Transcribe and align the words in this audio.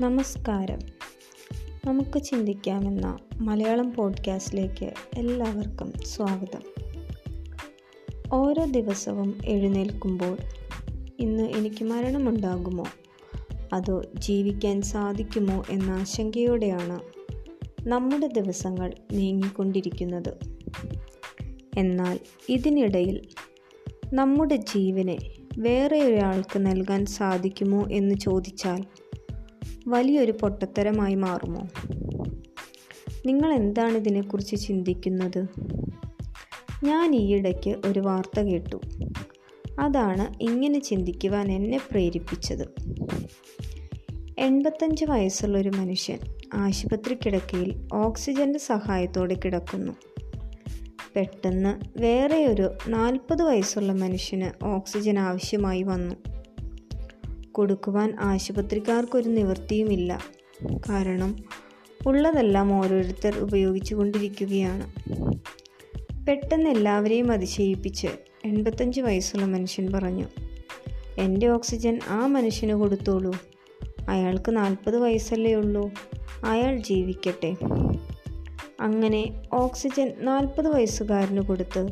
നമസ്കാരം. 0.00 0.78
നമുക്ക് 1.86 2.22
ചിന്തിക്കാമെന്ന 2.22 3.18
മലയാളം 3.40 3.92
പോഡ്കാസ്റ്റിലേക്ക് 3.92 4.92
എല്ലാവർക്കും 5.14 5.92
സ്വാഗതം. 6.04 6.62
ഓരോ 8.32 8.64
ദിവസവും 8.64 9.38
എഴുന്നേൽക്കുമ്പോൾ 9.44 10.36
ഇന്ന് 11.18 11.42
എനിക്ക് 11.42 11.84
മരണമുണ്ടാകുമോ? 11.84 12.84
അതോ 13.72 14.02
ജീവിക്കാൻ 14.14 14.82
സാധിക്കുമോ 14.82 15.64
എന്ന 15.70 15.90
ആശങ്കയോടെയാണ് 15.90 17.00
നമ്മുടെ 17.88 18.26
ദിവസങ്ങൾ 18.26 18.92
നീങ്ങിക്കൊണ്ടിരിക്കുന്നത്. 19.12 20.38
എന്നാൽ 21.78 22.18
ഇതിനിടയിൽ 22.48 23.20
നമ്മുടെ 24.14 24.56
ജീവനെ 24.56 25.18
വേറെ 25.58 26.00
ഒരാൾക്ക് 26.00 26.58
നൽകാൻ 26.58 27.06
സാധിക്കുമോ 27.06 27.84
എന്ന് 27.92 28.14
ചോദിച്ചാൽ 28.14 28.84
വലിയൊരു 29.86 30.32
പൊട്ടത്തരമായി 30.32 31.14
മാറുമോ? 31.14 31.68
നിങ്ങൾ 33.26 33.52
എന്താണ് 33.52 33.96
ഇതിനെക്കുറിച്ച് 33.96 34.56
ചിന്തിക്കുന്നത്? 34.56 35.46
ഞാൻ 36.84 37.14
ഈയിടയ്ക്ക് 37.14 37.76
ഒരു 37.86 38.00
വാർത്ത 38.00 38.40
കേട്ടു. 38.40 38.80
അതാണ് 39.80 40.42
ഇങ്ങനെ 40.42 40.78
ചിന്തിക്കുവാൻ 40.78 41.52
എന്നെ 41.52 41.78
പ്രേരിപ്പിച്ചത്. 41.90 42.68
എൺപത്തഞ്ച് 44.38 45.04
വയസ്സുള്ള 45.04 45.58
ഒരു 45.58 45.68
മനുഷ്യൻ 45.68 46.18
ആശുപത്രി 46.54 47.14
കിടക്കയിൽ 47.14 47.88
ഓക്സിജന്റെ 47.92 48.58
സഹായത്തോടെ 48.58 49.36
കിടക്കുന്നു. 49.44 49.92
പെട്ടെന്ന് 51.16 52.02
വേറെ 52.02 52.46
ഒരു 52.46 52.70
നാൽപ്പത് 52.88 53.42
വയസ്സുള്ള 53.42 53.92
മനുഷ്യന് 53.92 54.64
ഓക്സിജൻ 54.64 55.18
ആവശ്യമായി 55.18 55.82
വന്നു. 55.82 56.33
കൊടുക്കുവാൻ 57.54 58.16
ആശുപത്രിക്കാർക്കൊരു 58.20 59.28
നിവൃത്തിയുമില്ല. 59.28 60.20
കാരണം 60.88 61.36
ഉള്ളതെല്ലാം 62.06 62.72
ഓരോരുത്തർ 62.80 63.38
ഉപയോഗിച്ചു 63.38 63.94
കൊണ്ടിരിക്കുകയാണ് 63.94 64.84
പെട്ടെന്ന് 66.26 66.70
എല്ലാവരെയും 66.70 67.32
അതിശയിപ്പിച്ച് 67.32 68.06
എൺപത്തഞ്ച് 68.44 69.00
വയസ്സുള്ള 69.00 69.46
മനുഷ്യൻ 69.46 69.92
പറഞ്ഞു 69.92 70.26
എന്റെ 71.18 71.48
ഓക്സിജൻ 71.48 72.00
ആ 72.08 72.26
മനുഷ്യന് 72.26 72.72
കൊടുത്തോളൂ. 72.72 73.32
അയാൾക്ക് 74.08 74.56
നാൽപ്പത് 74.56 74.98
വയസ്സല്ലേ 74.98 75.54
ഉള്ളൂ. 75.54 75.90
അയാൾ 76.44 76.76
ജീവിക്കട്ടെ. 76.76 77.54
അങ്ങനെ 78.80 79.42
ഓക്സിജൻ 79.52 80.12
നാൽപ്പത് 80.18 80.68
വയസ്സുകാരന് 80.68 81.40
കൊടുത്ത് 81.40 81.88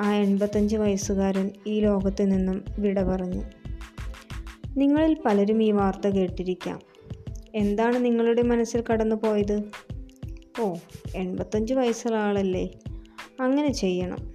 ആ 0.00 0.14
എൺപത്തഞ്ച് 0.14 0.76
വയസ്സുകാരൻ 0.76 1.50
ഈ 1.66 1.80
ലോകത്ത് 1.80 2.30
നിന്നും 2.32 2.64
വിട 2.78 3.02
പറഞ്ഞു. 3.02 3.42
നിങ്ങളിൽ 4.76 5.16
പലരും 5.24 5.62
ഈ 5.62 5.72
വാർത്ത 5.72 6.08
കേട്ടിരിക്കാം. 6.08 6.80
എന്താണ് 7.54 8.04
നിങ്ങളുടെ 8.04 8.42
മനസ്സിൽ 8.42 8.84
കടന്നു 8.90 9.16
പോയത് 9.16 9.62
ഓ 10.60 10.74
എൺപത്തഞ്ച് 11.16 11.74
വയസ്സുള്ള 11.74 12.16
ആളല്ലേ? 12.16 12.70
അങ്ങനെ 13.40 13.72
ചെയ്യണം. 13.72 14.34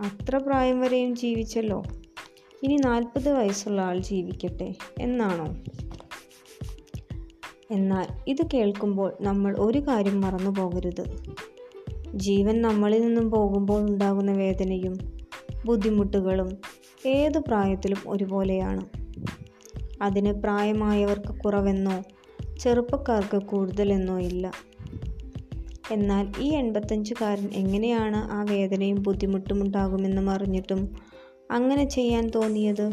അത്ര 0.00 0.36
പ്രായം 0.36 0.80
വരെയും 0.80 1.16
ജീവിച്ചല്ലോ. 1.16 1.82
ഇനി 2.62 2.76
നാൽപ്പത് 2.76 3.32
വയസ്സുള്ള 3.32 3.82
ആൾ 3.82 3.98
ജീവിക്കട്ടെ 3.98 4.74
എന്നാണോ? 4.98 5.56
എന്നാൽ 7.70 8.06
ഇത് 8.28 8.46
കേൾക്കുമ്പോൾ 8.54 9.12
നമ്മൾ 9.20 9.56
ഒരു 9.58 9.78
കാര്യം 9.78 10.20
മറന്നു 10.20 10.50
പോകരുത്. 10.50 11.34
ജീവൻ 12.14 12.62
നമ്മളിൽ 12.62 13.02
നിന്നും 13.02 13.30
പോകുമ്പോൾ 13.30 13.90
ഉണ്ടാകുന്ന 13.90 14.32
വേദനയും 14.32 15.18
ബുദ്ധിമുട്ടുകളും 15.66 16.58
ഏത് 17.06 17.38
പ്രായത്തിലും 17.38 17.98
ഒരുപോലെയാണ്. 18.06 18.97
അതിന് 20.02 20.32
പ്രായമായവർക്ക് 20.32 21.40
കുറവെന്നോ 21.40 22.02
ചെറുപ്പക്കാർക്ക് 22.60 23.38
കൂടുതലെന്നോ 23.38 24.20
ഇല്ല. 24.20 24.52
എന്നാൽ 25.90 26.32
ഈ 26.40 26.48
എൺപത്തഞ്ചുകാരൻ 26.54 27.48
എങ്ങനെയാണ് 27.52 28.16
ആ 28.16 28.46
വേദനയും 28.50 29.02
ബുദ്ധിമുട്ടും 29.02 29.62
ഉണ്ടാകുമെന്നും 29.62 30.30
അറിഞ്ഞിട്ടും 30.30 30.96
അങ്ങനെ 31.50 31.88
ചെയ്യാൻ 31.88 32.28
തോന്നിയത്? 32.28 32.90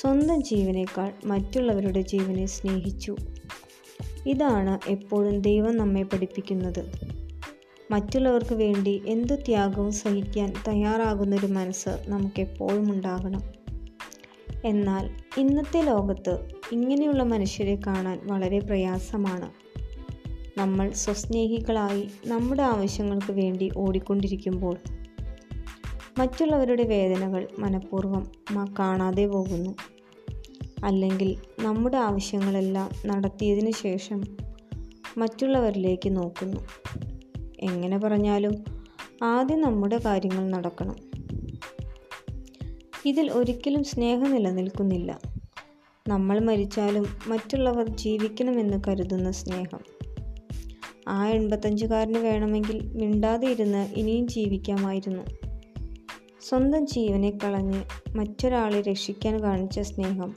സ്വന്തം 0.00 0.42
ജീവനേക്കാൾ 0.42 1.12
മറ്റുള്ളവരുടെ 1.24 2.00
ജീവനെ 2.00 2.46
സ്നേഹിച്ചു. 2.46 3.16
ഇതാണ് 4.26 4.90
എപ്പോഴും 4.90 5.40
ദൈവം 5.40 5.76
നമ്മെ 5.76 6.02
പഠിപ്പിക്കുന്നത്. 6.02 6.92
മറ്റുള്ളവർക്ക് 7.90 8.54
വേണ്ടി 8.54 9.02
എന്തു 9.06 9.34
ത്യാഗവും 9.34 9.92
സഹിക്കാൻ 9.92 10.52
തയ്യാറാകുന്നൊരു 10.68 11.46
മനസ്സ് 11.46 12.04
നമുക്കെപ്പോഴും 12.08 12.92
ഉണ്ടാകണം. 12.92 13.59
എന്നാൽ 14.64 15.10
ഇന്നത്തെ 15.38 15.80
ലോകത്ത് 15.82 16.48
ഇങ്ങനെയുള്ള 16.72 17.22
മനുഷ്യരെ 17.22 17.78
കാണാൻ 17.86 18.20
വളരെ 18.24 18.58
പ്രയാസമാണ്. 18.58 19.50
നമ്മൾ 20.58 20.90
സ്വസ്നേഹികളായി 20.90 22.08
നമ്മുടെ 22.26 22.62
ആവശ്യങ്ങൾക്ക് 22.62 23.32
വേണ്ടി 23.32 23.70
ഓടിക്കൊണ്ടിരിക്കുമ്പോൾ 23.76 24.76
മറ്റുള്ളവരുടെ 26.18 26.82
വേദനകൾ 26.82 27.48
മനഃപൂർവം 27.58 28.26
കാണാതെ 28.78 29.26
പോകുന്നു. 29.26 29.74
അല്ലെങ്കിൽ 30.84 31.36
നമ്മുടെ 31.60 31.96
ആവശ്യങ്ങളെല്ലാം 31.96 32.90
നടത്തിയതിന് 33.06 33.70
ശേഷം 33.70 34.22
മറ്റുള്ളവരിലേക്ക് 35.18 36.16
നോക്കുന്നു. 36.16 36.60
എങ്ങനെ 37.60 37.98
പറഞ്ഞാലും 37.98 38.64
ആദ്യം 39.22 39.60
നമ്മുടെ 39.60 40.00
കാര്യങ്ങൾ 40.04 40.50
നടക്കണം. 40.50 41.09
ഇതിൽ 43.06 43.32
ഒരിക്കലും 43.32 43.84
സ്നേഹം 43.84 44.30
നിലനിൽക്കുന്നില്ല. 44.30 45.20
നമ്മൾ 46.08 46.40
മരിച്ചാലും 46.40 47.06
മറ്റുള്ളവർ 47.26 47.96
ജീവിക്കണമെന്ന് 47.96 48.82
കരുതുന്ന 48.88 49.30
സ്നേഹം. 49.30 49.80
ആ 51.08 51.28
എൺപത്തഞ്ചുകാരന് 51.28 52.18
വേണമെങ്കിൽ 52.18 52.92
മിണ്ടാതെ 52.94 53.48
ഇരുന്ന് 53.48 53.88
ഇനിയും 53.94 54.28
ജീവിക്കാമായിരുന്നു. 54.28 55.22
സ്വന്തം 56.48 56.86
ജീവനെ 56.86 57.30
കളഞ്ഞ് 57.30 57.84
മറ്റൊരാളെ 58.16 58.80
രക്ഷിക്കാൻ 58.80 59.42
കാണിച്ച 59.42 59.80
സ്നേഹം. 59.80 60.34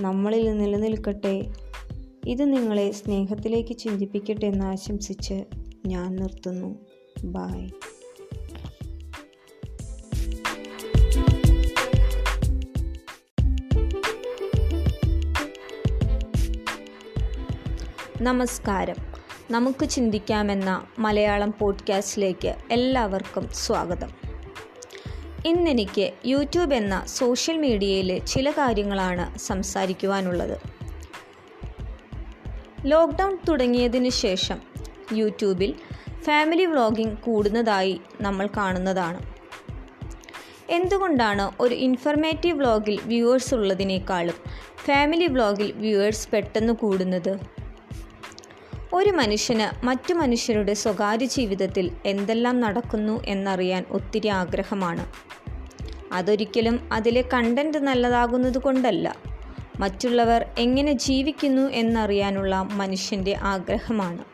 നമ്മളിൽ 0.00 0.58
നിലനിൽക്കട്ടെ. 0.58 1.52
ഇത് 2.26 2.52
നിങ്ങളെ 2.52 2.90
സ്നേഹത്തിലേക്ക് 2.90 3.76
ചിന്തിപ്പിക്കട്ടെ 3.76 4.46
എന്ന് 4.46 4.64
ആശംസിച്ച് 4.64 5.44
ഞാൻ 5.86 6.16
നിർത്തുന്നു. 6.16 6.74
ബായ് 7.24 7.70
നമസ്കാരം. 18.20 18.96
നമുക്ക് 19.50 19.88
ചിന്തിക്കാമെന്ന 19.88 20.86
മലയാളം 20.98 21.54
പോഡ്കാസ്റ്റിലേക്ക് 21.58 22.54
എല്ലാവർക്കും 22.70 23.48
സ്വാഗതം. 23.52 24.10
ഇന്നെനിക്ക് 25.46 26.12
യൂട്യൂബ് 26.26 26.74
എന്ന 26.74 27.06
സോഷ്യൽ 27.06 27.58
മീഡിയയിലെ 27.58 28.18
ചില 28.18 28.50
കാര്യങ്ങളാണ് 28.50 29.38
സംസാരിക്കുവാനുള്ളത്. 29.38 30.58
ലോക്ക്ഡൗൺ 32.84 33.38
തുടങ്ങിയതിന് 33.48 34.08
ശേഷം 34.08 34.58
യൂട്യൂബിൽ 35.12 35.74
ഫാമിലി 36.22 36.64
വ്ളോഗിംഗ് 36.64 37.18
കൂടുന്നതായി 37.18 38.00
നമ്മൾ 38.20 38.48
കാണുന്നതാണ്. 38.56 39.18
എന്തുകൊണ്ടാണ് 40.70 41.50
ഒരു 41.60 41.74
ഇൻഫർമേറ്റീവ് 41.74 42.58
വ്ളോഗിൽ 42.58 43.00
വ്യൂവേഴ്സ് 43.04 43.54
ഉള്ളതിനേക്കാളും 43.54 44.34
ഫാമിലി 44.86 45.26
വ്ളോഗിൽ 45.26 45.72
വ്യൂവേഴ്സ് 45.72 46.28
പെട്ടെന്ന് 46.28 46.72
കൂടുന്നത്? 46.72 47.57
ഒരു 48.94 49.10
മനുഷ്യന് 49.10 49.86
മറ്റു 49.86 50.14
മനുഷ്യരുടെ 50.14 50.74
സ്വകാര്യ 50.74 51.26
ജീവിതത്തിൽ 51.26 51.90
എന്തെല്ലാം 52.06 52.60
നടക്കുന്നു 52.60 53.22
എന്നറിയാൻ 53.26 53.84
ഒത്തിരി 53.90 54.28
ആഗ്രഹമാണ്. 54.28 55.12
അതൊരിക്കലും 56.12 56.88
അതിലെ 56.92 57.24
കണ്ടന്റ് 57.34 57.78
നല്ലതാകുന്നത് 57.78 58.58
കൊണ്ടല്ല. 58.58 59.16
മറ്റുള്ളവർ 59.80 60.46
എങ്ങനെ 60.58 60.92
ജീവിക്കുന്നു 60.92 61.62
എന്നറിയാനുള്ള 61.62 62.68
മനുഷ്യന്റെ 62.72 63.36
ആഗ്രഹമാണ്. 63.42 64.24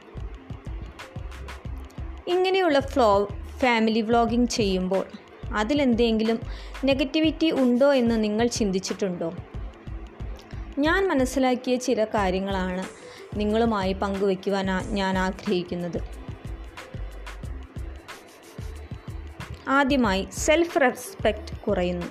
ഇങ്ങനെയുള്ള 2.27 2.81
ഫ്ലോ 2.81 3.29
ഫാമിലി 3.59 4.01
വ്ളോഗിംഗ് 4.01 4.49
ചെയ്യുമ്പോൾ 4.49 5.07
അതിലെന്തെങ്കിലും 5.55 6.41
നെഗറ്റിവിറ്റി 6.85 7.51
ഉണ്ടോ 7.51 7.95
എന്ന് 7.95 8.25
നിങ്ങൾ 8.25 8.47
ചിന്തിച്ചിട്ടുണ്ടോ? 8.47 9.35
ഞാൻ 10.79 11.09
മനസ്സിലാക്കിയ 11.09 11.77
ചില 11.77 12.05
കാര്യങ്ങളാണ് 12.05 13.04
നിങ്ങളുമായി 13.37 13.93
പങ്കുവയ്ക്കുവാൻ 13.93 14.67
ഞാൻ 14.95 15.19
ആഗ്രഹിക്കുന്നത്. 15.19 16.25
ആദ്യമായി 19.69 20.29
സെൽഫ് 20.33 20.81
റെസ്പെക്റ്റ് 20.81 21.59
കുറയുന്നു. 21.59 22.07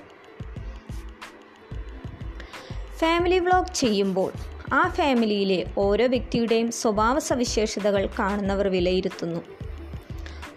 ഫാമിലി 2.97 3.39
വ്ളോഗ് 3.39 3.73
ചെയ്യുമ്പോൾ 3.73 4.31
ആ 4.73 4.89
ഫാമിലിയിലെ 4.89 5.65
ഓരോ 5.77 6.07
വ്യക്തിയുടെയും 6.07 6.71
സ്വഭാവ 6.71 7.19
സവിശേഷതകൾ 7.19 8.09
കാണുന്നവർ 8.19 8.67
വിലയിരുത്തുന്നു. 8.67 9.41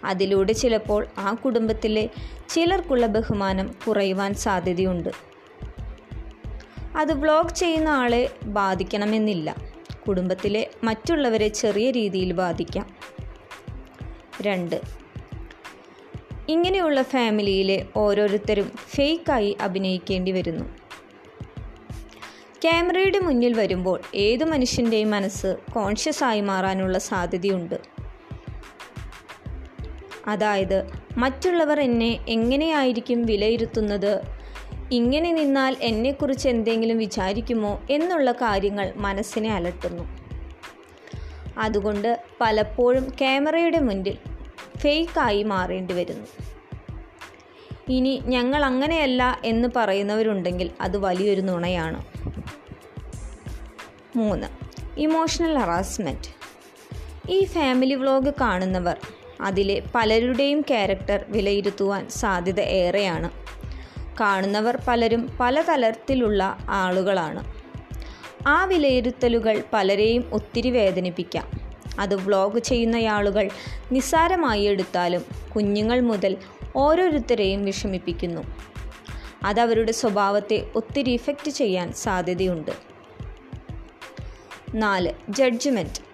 അതിലൂടെ 0.03 0.53
ചിലപ്പോൾ 0.53 1.07
ആ 1.17 1.33
കുടുംബത്തിലെ 1.33 2.09
ചിലർക്കുള്ള 2.49 3.07
ബഹുമാനം 3.07 3.75
കുറയുവാൻ 3.87 4.33
സാധ്യതയുണ്ട്. 4.33 5.09
അത് 6.97 7.13
വ്ളോഗ് 7.13 7.55
ചെയ്യുന്ന 7.55 7.89
ആളെ 7.89 8.29
ബാധിക്കണമെന്നില്ല. 8.43 9.76
കുടുംബത്തിലെ 10.07 10.69
മറ്റുള്ളവരെ 10.83 11.47
ചെറിയ 11.47 11.91
രീതിയിൽ 11.91 12.31
ബാധിക്കാം. 12.31 12.95
രണ്ട് 14.41 14.81
ഇങ്ങനെയുള്ള 16.49 17.01
ഫാമിലിയിലെ 17.01 17.85
ഓരോരുത്തരും 17.95 18.71
ഫേക്കായി 18.77 19.57
അഭിനയിക്കേണ്ടി 19.61 20.31
വരുന്നു. 20.31 20.65
ക്യാമറയുടെ 22.61 23.19
മുന്നിൽ 23.19 23.53
വരുമ്പോൾ 23.53 24.01
ഏതു 24.15 24.45
മനുഷ്യന്റെയും 24.45 25.11
മനസ്സ് 25.11 25.55
കോൺഷ്യസ് 25.73 26.23
ആയി 26.23 26.41
മാറാനുള്ള 26.41 26.97
സാധ്യതയുണ്ട്. 26.97 27.75
അതായത് 30.27 30.87
മറ്റുള്ളവർ 31.17 31.79
എന്നെ 31.79 32.19
എങ്ങനെയായിരിക്കും 32.27 33.25
വിലയിരുത്തുന്നത് 33.25 34.36
ഇങ്ങനെ 34.91 35.31
നിന്നാൽ 35.31 35.77
എന്നെക്കുറിച്ച് 35.81 36.49
എന്തെങ്കിലും 36.49 36.97
വിചാരിക്കുമോ 36.97 37.81
എന്നുള്ള 37.89 38.31
കാര്യങ്ങൾ 38.31 38.93
മനസ്സിനെ 38.95 39.53
അലട്ടുന്നു. 39.53 40.03
അതുകൊണ്ട് 41.57 42.23
പലപ്പോഴും 42.41 43.09
ക്യാമറയുടെ 43.09 43.79
മുന്നിൽ 43.79 44.17
ഫേക്കായി 44.77 45.43
മാറേണ്ടി 45.43 45.93
വരുന്നു. 45.93 46.27
ഇനി 47.89 48.21
ഞങ്ങൾ 48.25 48.65
അങ്ങനെയല്ല 48.65 49.41
എന്ന് 49.45 49.67
പറയുന്നവരുണ്ടെങ്കിൽ 49.75 50.71
അത് 50.81 50.97
വലിയൊരു 50.97 51.41
നുണയാണ്. 51.41 52.05
മൂന്ന് 54.15 54.47
ഇമോഷണൽ 54.99 55.57
ഹറാസ്മെന്റ് 55.57 56.37
ഈ 57.29 57.43
ഫാമിലി 57.43 57.93
വ്ലോഗ് 57.93 58.33
കാണുന്നവർ 58.41 58.97
അതിലെ 59.41 59.81
പലരുടെയും 59.95 60.61
ക്യാരക്ടർ 60.61 61.25
വിലയിരുത്തുവാൻ 61.29 62.09
സാധ്യത 62.09 62.59
ഏറെയാണ്. 62.59 63.47
കാണുന്നവർ 64.19 64.79
പലരും 64.87 65.37
പലതരത്തിലുള്ള 65.39 66.57
ആളുകളാണ്. 66.69 67.43
ആ 68.47 68.65
വിലയിരുത്തലുകൾ 68.65 69.63
പലരെയും 69.73 70.29
ഒത്തിരി 70.31 70.69
വേദനിപ്പിക്കാം. 70.69 71.51
അത് 71.99 72.15
വ്ലോഗ് 72.15 72.59
ചെയ്യുന്നയാളുകൾ 72.59 73.49
നിസ്സാരമായി 73.91 74.63
എടുത്താലും 74.63 75.25
കുഞ്ഞുങ്ങൾ 75.55 76.01
മുതൽ 76.01 76.37
ഓരോരുത്തരെയും 76.75 77.65
വിഷമിപ്പിക്കുന്നു. 77.65 78.41
അതവരുടെ 79.43 79.91
സ്വഭാവത്തെ 79.91 80.71
ഒത്തിരി 80.75 81.09
ഇഫക്റ്റ് 81.09 81.51
ചെയ്യാൻ 81.51 81.93
സാധ്യതയുണ്ട്. 81.93 82.71
നാല് 84.75 85.13
ജഡ്ജ്മെന്റ് 85.29 86.07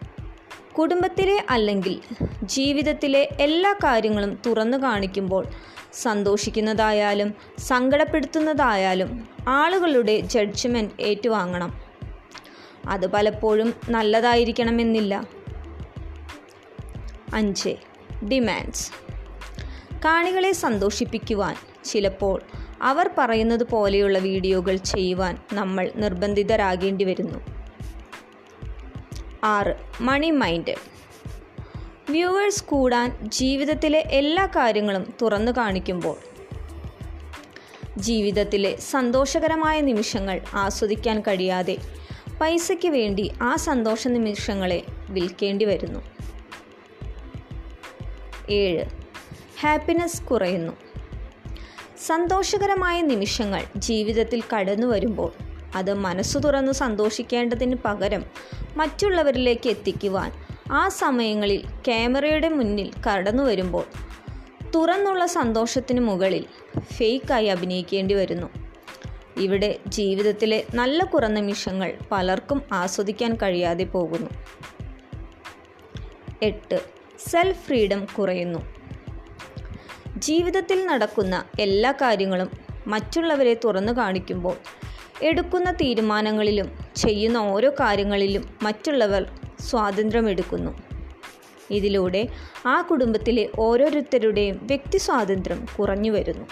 കുടുംബത്തിലെ 0.73 1.45
അല്ലെങ്കിൽ 1.49 1.99
ജീവിതത്തിലെ 2.43 3.29
എല്ലാ 3.39 3.73
കാര്യങ്ങളും 3.73 4.39
തുറന്നു 4.45 4.77
കാണിക്കുമ്പോൾ 4.77 5.45
സന്തോഷിക്കുന്നതായാലും 5.93 7.33
സങ്കടപ്പെടുത്തുന്നതായാലും 7.57 9.29
ആളുകളുടെ 9.47 10.19
ജഡ്ജ്മെന്റ് 10.19 11.01
ഏറ്റുവാങ്ങണം. 11.01 11.81
അത് 12.85 13.07
പലപ്പോഴും 13.07 13.73
നല്ലതായിരിക്കണമെന്നില്ല. 13.89 15.25
അഞ്ച് 17.33 17.75
ഡിമാൻഡ്സ് 18.27 18.91
കാണികളെ 20.05 20.51
സന്തോഷിപ്പിക്കുവാൻ 20.51 21.55
ചിലപ്പോൾ 21.83 22.41
അവർ 22.81 23.09
പറയുന്നത് 23.17 23.63
പോലെയുള്ള 23.63 24.19
വീഡിയോകൾ 24.19 24.75
ചെയ്യുവാൻ 24.75 25.37
നമ്മൾ 25.53 25.91
നിർബന്ധിതരാകേണ്ടി 25.95 27.05
വരുന്നു 27.05 27.39
ആറ് 29.43 29.75
മണി 30.01 30.31
മൈൻഡ് 30.31 30.75
വ്യൂവേഴ്സ് 32.09 32.63
കൂടാൻ 32.63 33.29
ജീവിതത്തിലെ 33.29 33.99
എല്ലാ 33.99 34.45
കാര്യങ്ങളും 34.45 35.13
തുറന്നു 35.21 35.51
കാണിക്കുമ്പോൾ 35.51 36.17
ജീവിതത്തിലെ 37.97 38.75
സന്തോഷകരമായ 38.75 39.81
നിമിഷങ്ങൾ 39.81 40.41
ആസ്വദിക്കാൻ 40.53 41.21
കഴിയാതെ 41.21 41.77
പൈസയ്ക്ക് 42.41 42.87
വേണ്ടി 42.87 43.31
ആ 43.41 43.55
സന്തോഷ 43.55 44.07
നിമിഷങ്ങളെ 44.07 44.83
വിൽക്കേണ്ടി 45.09 45.65
വരുന്നു. 45.65 45.99
ഏഴ്. 48.49 48.85
ഹാപ്പിനെസ് 49.61 50.23
കുറയുന്നു. 50.23 50.73
സന്തോഷകരമായ 52.05 53.01
നിമിഷങ്ങൾ 53.01 53.63
ജീവിതത്തിൽ 53.75 54.43
കടന്നു 54.55 54.87
വരുമ്പോൾ 54.87 55.31
അത് 55.75 55.93
മനസ്സു 55.93 56.39
തുറന്ന് 56.39 56.71
സന്തോഷിക്കേണ്ടതിന് 56.71 57.75
പകരം 57.85 58.25
മറ്റുള്ളവരിലേക്ക് 58.75 59.69
എത്തിക്കുവാൻ 59.69 60.42
ആ 60.73 60.87
സമയങ്ങളിൽ 60.87 61.65
ക്യാമറയുടെ 61.85 62.49
മുന്നിൽ 62.49 62.91
കടന്നു 63.07 63.43
വരുമ്പോൾ 63.43 63.85
തുറന്നുള്ള 64.75 65.25
സന്തോഷത്തിന് 65.25 65.99
മുകളിൽ 65.99 66.45
ഫേക്കായി 66.79 67.45
അഭിനയിക്കേണ്ടി 67.45 68.13
വരുന്നു. 68.13 68.47
ഇവിടെ 69.37 69.79
ജീവിതത്തിലെ 69.87 70.63
നല്ല 70.73 71.03
കുറഞ്ഞ 71.03 71.33
നിമിഷങ്ങൾ 71.33 71.93
പലർക്കും 72.11 72.61
ആസ്വദിക്കാൻ 72.71 73.35
കഴിയാതെ 73.35 73.83
പോകുന്നു. 73.83 74.29
എട്ട്. 76.41 76.81
സെൽഫ് 77.29 77.65
ഫ്രീഡം 77.65 78.05
കുറയുന്നു. 78.05 78.59
ജീവിതത്തിൽ 80.17 80.87
നടക്കുന്ന 80.87 81.45
എല്ലാ 81.59 81.91
കാര്യങ്ങളും 81.91 82.49
മറ്റുള്ളവരെ 82.87 83.53
തുറന്നു 83.53 83.93
കാണിക്കുമ്പോൾ 83.93 84.57
എടുക്കുന്ന 85.21 85.71
തീരുമാനങ്ങളിലും 85.71 86.79
ചെയ്യുന്ന 86.95 87.37
ഓരോ 87.37 87.71
കാര്യങ്ങളിലും 87.79 88.49
മറ്റുള്ളവർ 88.61 89.39
സ്വാതന്ത്ര്യമെടുക്കുന്നു. 89.63 90.71
ഇതിലൂടെ 91.71 92.27
ആ 92.65 92.81
കുടുംബത്തിലെ 92.81 93.49
ഓരോരുത്തരുടെയും 93.59 94.59
വ്യക്തി 94.61 94.97
സ്വാതന്ത്ര്യം 94.97 95.65
കുറഞ്ഞു 95.79 96.11
വരുന്നു 96.11 96.45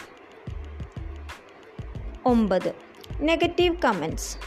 ഒമ്പത് 2.25 2.74
നെഗറ്റീവ് 3.22 3.75
കമൻസ്. 3.86 4.38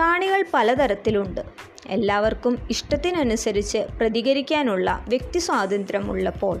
കാണികൾ 0.00 0.44
പലതരത്തിലുണ്ട്. 0.54 1.40
എല്ലാവർക്കും 1.86 2.66
ഇഷ്ടത്തിനനുസരിച്ച് 2.70 3.78
പ്രതികരിക്കാനുള്ള 3.78 5.04
വ്യക്തി 5.08 5.38
സ്വാതന്ത്ര്യം 5.38 6.10
ഉള്ളപ്പോൾ 6.10 6.60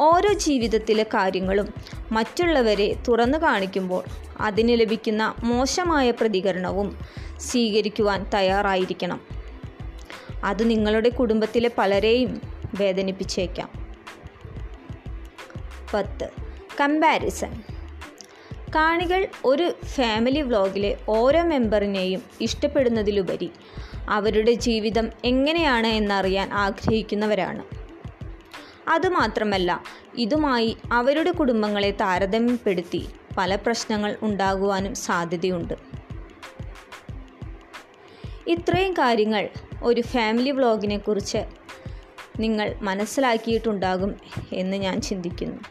ഓരോ 0.00 0.32
ജീവിതത്തിലെ 0.32 1.02
കാര്യങ്ങളും 1.02 1.68
മറ്റുള്ളവരെ 2.12 2.96
തുറന്നു 3.08 3.38
കാണിക്കുമ്പോൾ 3.38 4.04
അതിന് 4.40 4.80
ലഭിക്കുന്ന 4.80 5.34
മോശമായ 5.44 6.10
പ്രതികരണവും 6.10 6.98
സ്വീകരിക്കുവാൻ 7.40 8.30
തയ്യാറായിരിക്കണം. 8.34 9.41
അത് 10.44 10.70
നിങ്ങളുടെ 10.70 11.08
കുടുംബത്തിലെ 11.08 11.70
പലരെയും 11.78 12.40
വേദനിപ്പിച്ചേക്കാം. 12.80 13.68
പത്ത്. 15.94 16.30
കമ്പാരിസൺ. 16.80 17.62
കാണികൾ 18.74 19.26
ഒരു 19.44 19.74
ഫാമിലി 19.84 20.40
വ്ലോഗിലെ 20.40 20.98
ഓരോ 21.08 21.42
മെമ്പറിനെയും 21.42 22.22
ഇഷ്ടപ്പെടുന്നതിലുപരി 22.40 23.50
അവരുടെ 24.08 24.52
ജീവിതം 24.52 25.08
എങ്ങനെയാണ് 25.24 25.86
എന്നറിയാൻ 25.86 26.52
ആഗ്രഹിക്കുന്നവരാണ്. 26.52 27.62
അതുമാത്രമല്ല 28.88 29.82
ഇതുമായി 30.14 30.76
അവരുടെ 30.92 31.30
കുടുംബങ്ങളെ 31.30 31.90
താരതമ്യപ്പെടുത്തി 31.90 33.08
പല 33.36 33.54
പ്രശ്നങ്ങൾ 33.56 34.16
ഉണ്ടാകുവാനും 34.22 34.94
സാധ്യതയുണ്ട്. 34.94 35.91
ഇത്രയും 38.48 38.92
കാര്യങ്ങൾ 38.92 39.48
ഒരു 39.82 40.00
ഫാമിലി 40.00 40.50
വ്ലോഗിനെ 40.50 40.98
കുറിച്ച് 40.98 41.44
നിങ്ങൾ 42.40 42.74
മനസ്സിലാക്കിയിട്ടുണ്ടാകും 42.80 44.16
എന്ന് 44.52 44.76
ഞാൻ 44.76 45.00
ചിന്തിക്കുന്നു. 45.00 45.62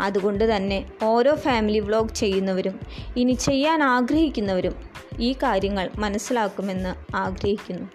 അതുകൊണ്ട് 0.00 0.56
തന്നെ 0.56 0.90
ഓരോ 1.02 1.34
ഫാമിലി 1.34 1.78
വ്ളോഗ് 1.78 2.14
ചെയ്യുന്നവരും 2.14 2.80
ഇനി 3.16 3.32
ചെയ്യാൻ 3.32 3.82
ആഗ്രഹിക്കുന്നവരും 3.82 4.74
ഈ 5.18 5.32
കാര്യങ്ങൾ 5.32 5.90
മനസ്സിലാക്കുമെന്ന് 5.98 7.16
ആഗ്രഹിക്കുന്നു. 7.16 7.88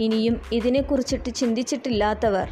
ഇനിയും 0.00 0.40
ഇതിനെക്കുറിച്ചിട്ട് 0.52 1.34
ചിന്തിച്ചിട്ടില്ലാത്തവർ 1.34 2.48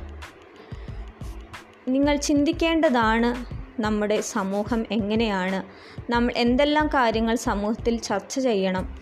നിങ്ങൾ 1.88 2.16
ചിന്തിക്കേണ്ടതാണ് 2.16 3.53
നമ്മുടെ 3.80 4.20
സമൂഹം 4.20 4.86
എങ്ങനെയാണ്? 4.90 5.62
നമ്മൾ 6.10 6.32
എന്തെല്ലാം 6.36 6.86
കാര്യങ്ങൾ 6.86 7.34
സമൂഹത്തിൽ 7.34 7.98
ചർച്ച 7.98 8.40
ചെയ്യണം? 8.40 8.98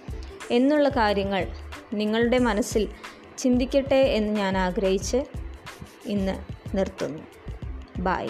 എന്നുള്ള 0.50 0.88
കാര്യങ്ങൾ 0.88 1.47
നിങ്ങളുടെ 1.95 2.38
മനസ്സിൽ 2.38 2.88
ചിന്തിക്കട്ടെ 3.38 3.95
എന്ന് 3.95 4.33
ഞാൻ 4.33 4.59
ആഗ്രഹിച്ച് 4.59 5.25
ഇന്ന് 6.07 6.38
നിർത്തുന്നു. 6.76 7.23
ബായ് 7.99 8.29